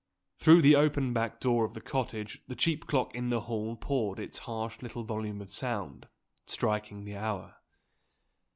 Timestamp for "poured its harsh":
3.75-4.81